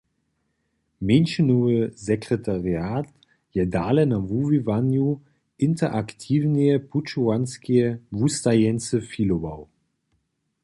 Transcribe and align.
Mjeńšinowy 1.07 1.75
sekretariat 2.05 3.07
je 3.55 3.63
dale 3.75 4.03
na 4.13 4.17
wuwiwanju 4.29 5.07
interaktiwneje 5.67 6.75
pućowanskeje 6.89 7.85
wustajeńcy 8.19 8.97
filował. 9.11 9.59